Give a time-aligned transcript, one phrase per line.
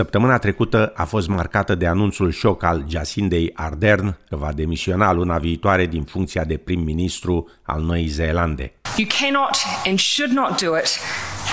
[0.00, 5.38] Săptămâna trecută a fost marcată de anunțul șoc al Jacindei Ardern că va demisiona luna
[5.38, 8.72] viitoare din funcția de prim-ministru al Noii Zeelande.
[8.96, 9.56] You cannot
[9.86, 10.98] and should not do it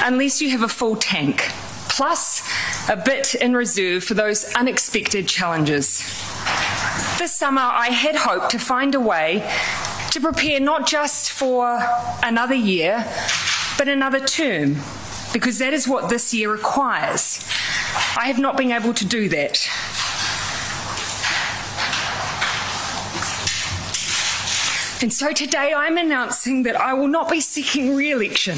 [0.10, 1.39] unless you have a full tank,
[1.96, 2.42] plus
[2.89, 6.02] a bit in reserve for those unexpected challenges.
[7.18, 9.42] This summer I had hoped to find a way
[10.10, 11.64] to prepare not just for
[12.21, 13.06] another year,
[13.78, 14.68] but another term,
[15.34, 17.39] because that is what this year requires.
[18.18, 19.68] I have not been able to do that.
[25.04, 28.58] And so today I'm announcing that I will not be seeking re election.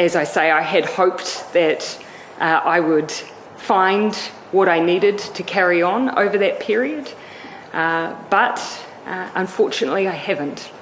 [0.00, 1.96] As I say, I had hoped that
[2.40, 3.12] uh, I would
[3.56, 4.16] find
[4.50, 7.12] what I needed to carry on over that period,
[7.72, 8.58] uh, but
[9.06, 10.72] uh, unfortunately I haven't.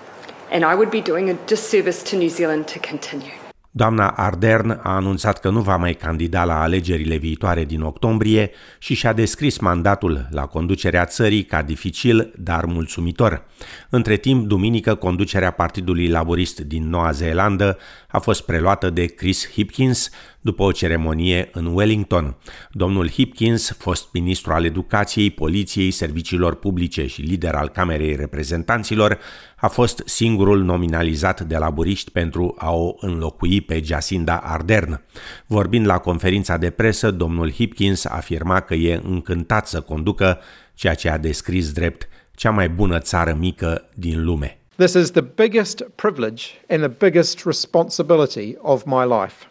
[0.51, 3.44] And I would be doing a disservice to New Zealand to continue.
[3.77, 8.95] Doamna Ardern a anunțat că nu va mai candida la alegerile viitoare din octombrie și
[8.95, 13.45] și-a descris mandatul la conducerea țării ca dificil, dar mulțumitor.
[13.89, 20.11] Între timp, duminică, conducerea Partidului Laborist din Noua Zeelandă a fost preluată de Chris Hipkins
[20.41, 22.37] după o ceremonie în Wellington.
[22.71, 29.19] Domnul Hipkins, fost ministru al educației, poliției, serviciilor publice și lider al Camerei Reprezentanților,
[29.65, 35.01] a fost singurul nominalizat de laburiști pentru a o înlocui pe Jacinda Ardern.
[35.47, 40.39] Vorbind la conferința de presă, domnul Hipkins afirma că e încântat să conducă
[40.75, 44.59] ceea ce a descris drept cea mai bună țară mică din lume.
[44.77, 49.47] This is the biggest privilege and the biggest responsibility of my life.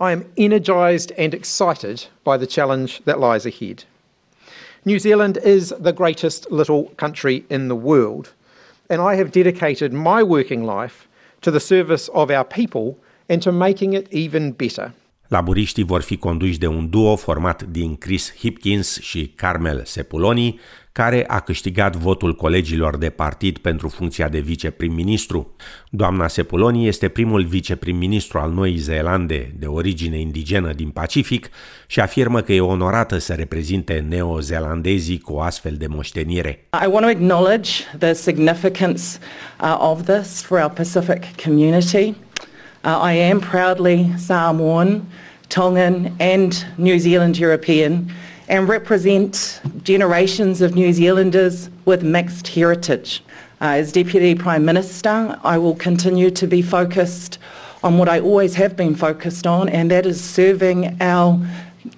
[0.00, 3.86] I am energized and excited by the challenge that lies ahead.
[4.82, 8.32] New Zealand is the greatest little country in the world,
[8.92, 11.08] and I have dedicated my working life
[11.40, 14.92] to the service of our people and to making it even better.
[15.32, 20.60] Laburiștii vor fi conduși de un duo format din Chris Hipkins și Carmel Sepuloni,
[20.92, 25.54] care a câștigat votul colegilor de partid pentru funcția de viceprim-ministru.
[25.90, 31.48] Doamna Sepuloni este primul viceprim-ministru al Noii Zeelande de origine indigenă din Pacific
[31.86, 36.68] și afirmă că e onorată să reprezinte neozeelandezii cu o astfel de moștenire.
[36.84, 39.02] I want to acknowledge the significance
[39.60, 42.14] uh, of this for our Pacific community.
[42.84, 45.08] Uh, I am proudly Samoan,
[45.48, 48.12] Tongan and New Zealand European
[48.48, 53.22] and represent generations of New Zealanders with mixed heritage.
[53.60, 57.38] Uh, as Deputy Prime Minister, I will continue to be focused
[57.84, 61.40] on what I always have been focused on, and that is serving our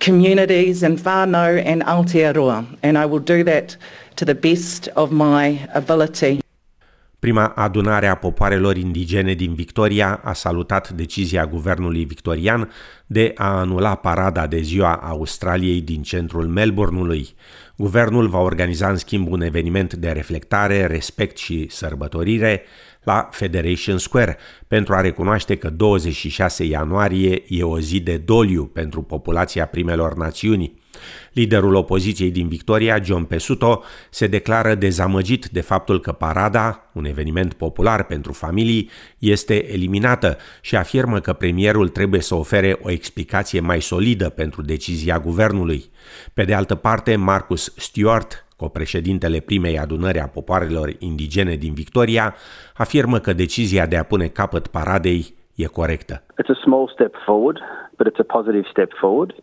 [0.01, 3.75] communities in whānau and Aotearoa, and I will do that
[4.17, 6.44] to the best of my ability.
[7.25, 12.71] Prima adunare a popoarelor indigene din Victoria a salutat decizia guvernului victorian
[13.07, 17.29] de a anula parada de ziua Australiei din centrul Melbourneului.
[17.77, 22.63] Guvernul va organiza în schimb un eveniment de reflectare, respect și sărbătorire
[23.03, 24.37] la Federation Square
[24.69, 30.83] pentru a recunoaște că 26 ianuarie e o zi de doliu pentru populația primelor națiuni.
[31.33, 37.55] Liderul opoziției din Victoria, John Pesuto, se declară dezamăgit de faptul că parada, un eveniment
[37.55, 43.81] popular pentru familii, este eliminată și afirmă că premierul trebuie să ofere o explicație mai
[43.81, 45.85] solidă pentru decizia guvernului.
[46.35, 52.35] Pe de altă parte, Marcus Stewart, copreședintele primei adunări a popoarelor indigene din Victoria,
[52.75, 56.23] afirmă că decizia de a pune capăt paradei e corectă.
[56.41, 57.59] It's a small step forward,
[57.97, 59.35] but it's a positive step forward.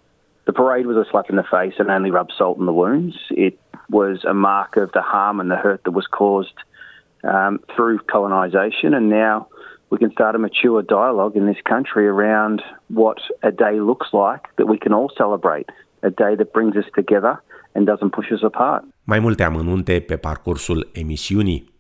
[0.46, 3.16] The parade was a slap in the face and only rubbed salt in the wounds.
[3.29, 3.59] It
[3.90, 6.57] was a mark of the harm and the hurt that was caused
[7.24, 9.47] um, through colonisation, and now
[9.91, 14.47] we can start a mature dialogue in this country around what a day looks like
[14.57, 15.69] that we can all celebrate,
[16.01, 17.41] a day that brings us together
[17.75, 18.84] and doesn't push us apart.
[19.03, 21.70] Mai multe amănunte pe parcursul emisiunii.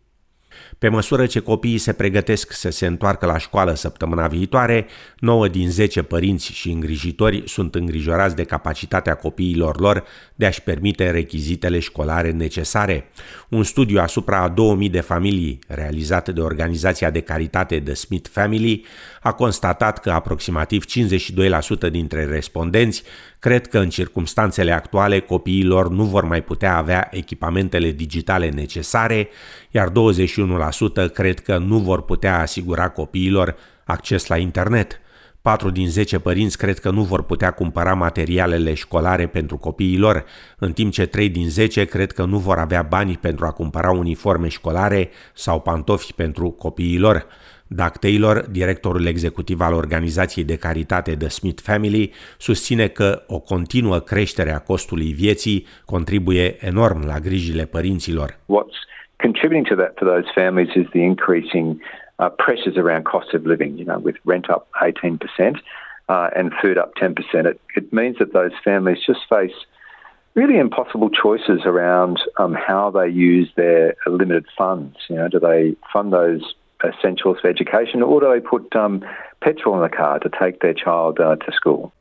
[0.77, 4.87] Pe măsură ce copiii se pregătesc să se întoarcă la școală săptămâna viitoare,
[5.19, 10.03] 9 din 10 părinți și îngrijitori sunt îngrijorați de capacitatea copiilor lor
[10.35, 13.09] de a-și permite rechizitele școlare necesare.
[13.49, 18.85] Un studiu asupra a 2000 de familii, realizat de organizația de caritate The Smith Family,
[19.21, 20.85] a constatat că aproximativ
[21.87, 23.03] 52% dintre respondenți
[23.41, 29.29] cred că în circumstanțele actuale copiilor nu vor mai putea avea echipamentele digitale necesare,
[29.71, 33.55] iar 21% cred că nu vor putea asigura copiilor
[33.85, 35.01] acces la internet.
[35.41, 40.25] 4 din 10 părinți cred că nu vor putea cumpăra materialele școlare pentru copiii lor,
[40.57, 43.91] în timp ce 3 din 10 cred că nu vor avea bani pentru a cumpăra
[43.91, 47.25] uniforme școlare sau pantofi pentru copiii lor.
[47.75, 53.99] Doug Taylor, directorul executiv al organizației de caritate The Smith Family, susține că o continuă
[53.99, 58.29] creștere a costului vieții contribuie enorm la grijile părinților.
[58.29, 58.79] What's
[59.17, 61.67] contributing to that for those families is the increasing
[62.15, 65.55] uh, pressures around cost of living, you know, with rent up 18%
[66.09, 67.13] uh, and food up 10%.
[67.51, 69.57] It, it means that those families just face
[70.33, 74.95] really impossible choices around um, how they use their limited funds.
[75.09, 76.43] You know, do they fund those
[76.93, 79.03] essentials for education, or do they put um,
[79.39, 81.93] petrol in the car to take their child uh, to school?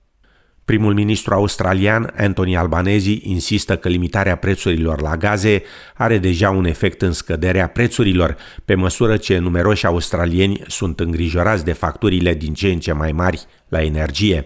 [0.64, 5.62] Primul ministru australian, Anthony Albanese, insistă că limitarea prețurilor la gaze
[5.94, 11.72] are deja un efect în scăderea prețurilor, pe măsură ce numeroși australieni sunt îngrijorați de
[11.72, 14.44] facturile din ce în ce mai mari la energie.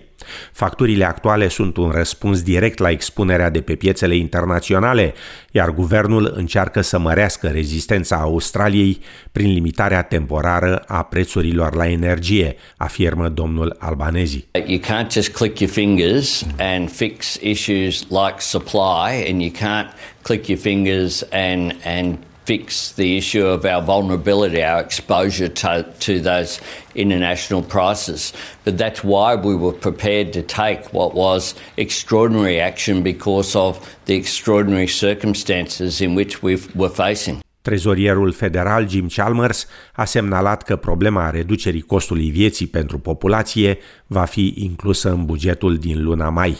[0.53, 5.15] Facturile actuale sunt un răspuns direct la expunerea de pe piețele internaționale,
[5.50, 9.00] iar guvernul încearcă să mărească rezistența Australiei
[9.32, 14.47] prin limitarea temporară a prețurilor la energie, afirmă domnul Albanezi.
[14.67, 19.88] You can't just click your fingers and fix issues like supply and you can't
[20.23, 26.20] click your fingers and and fix the issue of our vulnerability, our exposure to, to
[26.20, 26.61] those
[26.94, 28.32] international prices.
[28.64, 34.14] But that's why we were prepared to take what was extraordinary action because of the
[34.14, 37.41] extraordinary circumstances in which we were facing.
[37.62, 44.55] Trezorierul federal Jim Chalmers a semnalat că problema reducerii costului vieții pentru populație va fi
[44.56, 46.56] inclusă în bugetul din luna mai.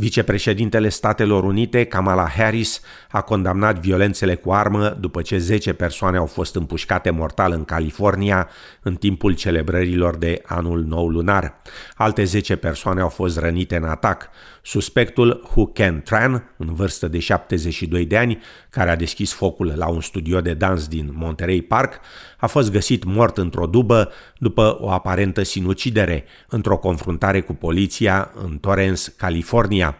[0.00, 2.80] Vicepreședintele Statelor Unite, Kamala Harris,
[3.10, 8.48] a condamnat violențele cu armă după ce 10 persoane au fost împușcate mortal în California
[8.82, 11.60] în timpul celebrărilor de anul nou lunar.
[11.96, 14.28] Alte 10 persoane au fost rănite în atac.
[14.68, 19.88] Suspectul Hu Ken Tran, în vârstă de 72 de ani, care a deschis focul la
[19.88, 22.00] un studio de dans din Monterey Park,
[22.38, 28.58] a fost găsit mort într-o dubă după o aparentă sinucidere într-o confruntare cu poliția în
[28.58, 29.96] Torrance, California.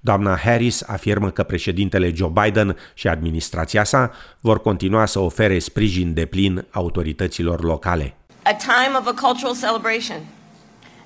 [0.00, 4.10] Doamna Harris afirmă că președintele Joe Biden și administrația sa
[4.40, 8.14] vor continua să ofere sprijin de plin autorităților locale.
[8.42, 10.41] A time of a cultural celebration.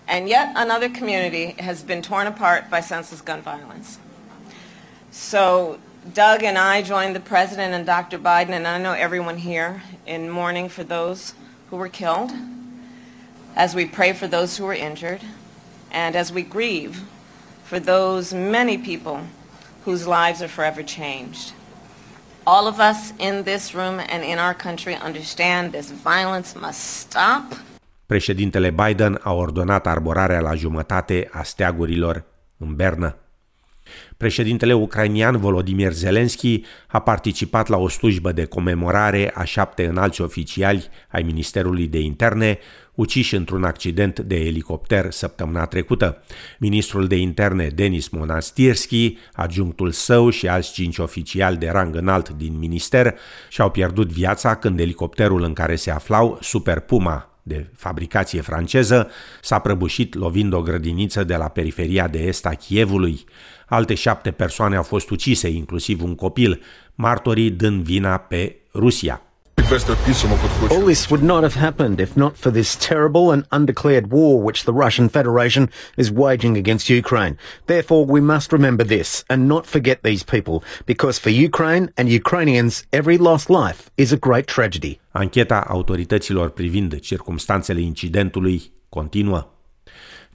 [0.09, 3.99] And yet another community has been torn apart by senseless gun violence.
[5.11, 5.79] So
[6.15, 8.19] Doug and I joined the President and Dr.
[8.19, 11.35] Biden, and I know everyone here, in mourning for those
[11.71, 12.31] who were killed,
[13.57, 15.23] as we pray for those who were injured,
[15.91, 17.03] and as we grieve
[17.65, 19.23] for those many people
[19.85, 21.53] whose lives are forever changed.
[22.47, 27.55] All of us in this room and in our country understand this violence must stop.
[28.07, 32.25] Președintele Biden a ordonat arborarea la jumătate a steagurilor
[32.57, 33.17] în Bernă.
[34.17, 40.89] Președintele ucrainian Volodymyr Zelensky a participat la o slujbă de comemorare a șapte înalți oficiali
[41.09, 42.59] ai Ministerului de Interne
[42.95, 46.23] uciși într-un accident de elicopter săptămâna trecută.
[46.59, 52.59] Ministrul de Interne Denis Monastirski, adjunctul său și alți cinci oficiali de rang înalt din
[52.59, 53.15] minister
[53.49, 59.11] și-au pierdut viața când elicopterul în care se aflau, Super Puma, de fabricație franceză,
[59.43, 63.25] s-a prăbușit lovind o grădiniță de la periferia de est a Chievului.
[63.67, 66.63] Alte șapte persoane au fost ucise, inclusiv un copil,
[66.95, 69.23] martorii dând vina pe Rusia.
[69.67, 74.63] All this would not have happened if not for this terrible and undeclared war which
[74.63, 77.37] the Russian Federation is waging against Ukraine.
[77.67, 82.85] Therefore, we must remember this and not forget these people, because for Ukraine and Ukrainians,
[82.93, 85.01] every lost life is a great tragedy.
[85.11, 89.56] Ancheta autorităților privind circumstanțele incidentului continuă.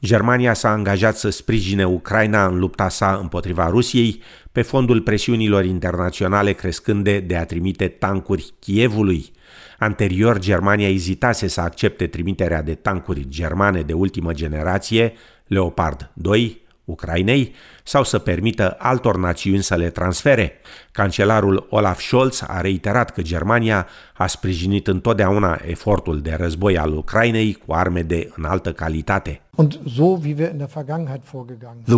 [0.04, 6.54] Germania s-a angajat să sprijine Ucraina în lupta sa împotriva Rusiei pe fondul presiunilor internaționale
[6.54, 9.32] crescânde de a trimite tancuri Kievului.
[9.80, 15.14] Anterior, Germania ezitase să accepte trimiterea de tancuri germane de ultimă generație,
[15.48, 17.54] Leopard 2, Ucrainei,
[17.84, 20.54] sau să permită altor națiuni să le transfere.
[20.92, 27.54] Cancelarul Olaf Scholz a reiterat că Germania a sprijinit întotdeauna efortul de război al Ucrainei
[27.54, 29.42] cu arme de înaltă calitate.
[29.58, 29.68] The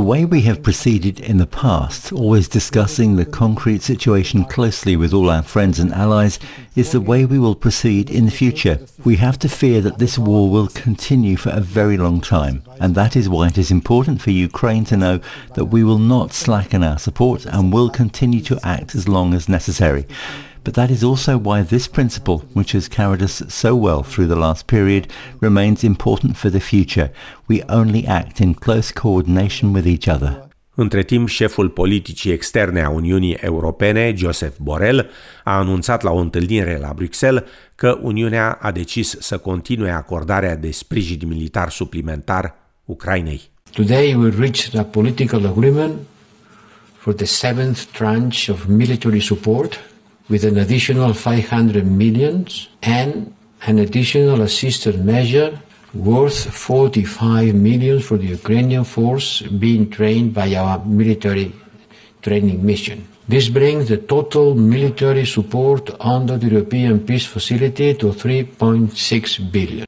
[0.04, 5.30] way we have proceeded in the past, always discussing the concrete situation closely with all
[5.30, 6.40] our friends and allies,
[6.76, 8.80] is the way we will proceed in the future.
[9.06, 12.96] We have to fear that this war will continue for a very long time, and
[12.96, 15.20] that is why it is important for Ukraine to know
[15.54, 19.48] that we will not slacken our support and will continue to act as long as
[19.48, 20.08] necessary.
[20.64, 24.40] But that is also why this principle, which has carried us so well through the
[24.40, 27.12] last period, remains important for the future.
[27.48, 30.48] We only act in close coordination with each other.
[30.76, 35.10] Între timp, șeful politicii externe a Uniunii Europene, Joseph Borrell,
[35.44, 37.44] a anunțat la o întâlnire la Bruxelles
[37.76, 42.56] că Uniunea a decis să continue acordarea de sprijin militar suplimentar
[42.86, 43.42] Ucrainei.
[43.72, 45.94] Today we reached a political agreement
[46.98, 49.80] for the seventh tranche of military support
[50.34, 52.48] with an additional 500 million
[52.82, 53.32] and
[53.68, 55.62] an additional assistance measure
[55.94, 61.54] worth 45 million for the Ukrainian force being trained by our military
[62.24, 63.08] training mission.
[63.28, 69.86] This brings the total military support under the European Peace Facility to 3.6 billion.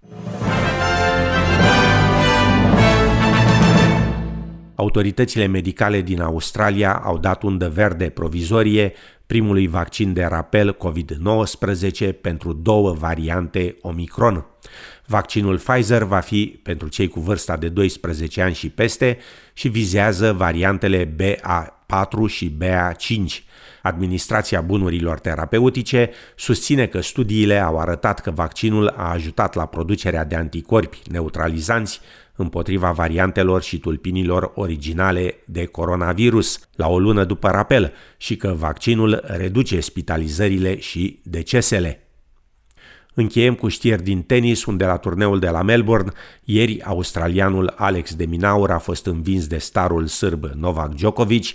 [4.75, 8.94] Autoritățile medicale din Australia au dat undă verde provizorie
[9.27, 14.46] primului vaccin de rapel COVID-19 pentru două variante Omicron.
[15.05, 19.17] Vaccinul Pfizer va fi pentru cei cu vârsta de 12 ani și peste
[19.53, 23.44] și vizează variantele BA4 și BA5.
[23.82, 30.36] Administrația bunurilor terapeutice susține că studiile au arătat că vaccinul a ajutat la producerea de
[30.36, 32.01] anticorpi neutralizanți
[32.36, 39.24] împotriva variantelor și tulpinilor originale de coronavirus la o lună după rapel și că vaccinul
[39.24, 42.00] reduce spitalizările și decesele.
[43.18, 46.12] Încheiem cu știri din tenis, unde la turneul de la Melbourne,
[46.44, 51.46] ieri australianul Alex de Minaur a fost învins de starul sârb Novak Djokovic,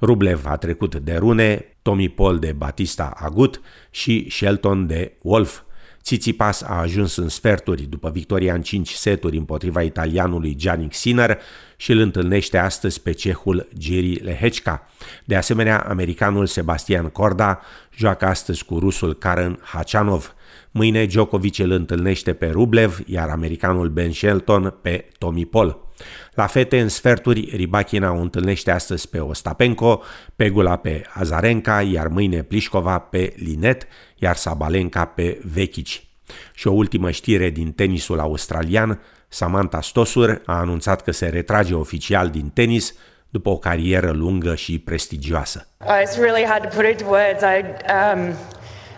[0.00, 5.60] Rublev a trecut de Rune, Tommy Paul de Batista Agut și Shelton de Wolf.
[6.08, 11.38] Tsitsipas a ajuns în sferturi după victoria în 5 seturi împotriva italianului Giannick Sinner
[11.76, 14.88] și îl întâlnește astăzi pe cehul Giri Lehecka.
[15.24, 17.60] De asemenea, americanul Sebastian Corda
[17.96, 20.34] joacă astăzi cu rusul Karen Hachanov.
[20.70, 25.87] Mâine Djokovic îl întâlnește pe Rublev, iar americanul Ben Shelton pe Tommy Paul.
[26.34, 30.02] La fete, în sferturi, Ribachina o întâlnește astăzi pe Ostapenko,
[30.36, 33.86] Pegula pe Azarenka, iar mâine Plișcova pe Linet,
[34.16, 36.06] iar Sabalenka pe Vechici.
[36.54, 42.28] Și o ultimă știre din tenisul australian, Samantha Stosur a anunțat că se retrage oficial
[42.28, 42.94] din tenis
[43.28, 45.68] după o carieră lungă și prestigioasă.
[45.80, 47.42] It's really hard to put into words.
[47.42, 48.34] I, um...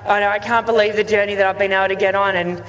[0.07, 2.63] I know I can't believe the journey that I've been able to get on and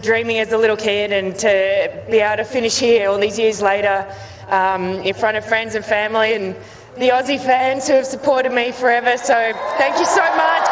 [0.00, 3.60] dreaming as a little kid and to be able to finish here all these years
[3.60, 4.06] later
[4.48, 6.56] um, in front of friends and family and
[6.96, 9.16] the Aussie fans who have supported me forever.
[9.16, 10.71] So thank you so much.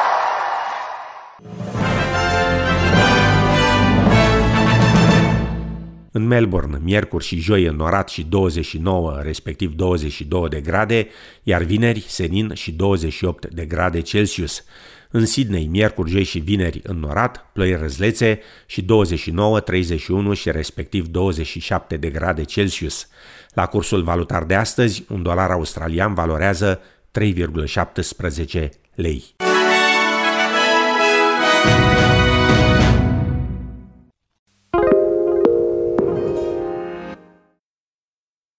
[6.20, 11.08] În Melbourne, miercuri și joi înnorat și 29, respectiv 22 de grade,
[11.42, 14.64] iar vineri senin și 28 de grade Celsius.
[15.10, 21.96] În Sydney, miercuri, joi și vineri înnorat, ploi răzlețe și 29, 31 și respectiv 27
[21.96, 23.08] de grade Celsius.
[23.54, 26.80] La cursul valutar de astăzi, un dolar australian valorează
[27.18, 29.34] 3,17 lei.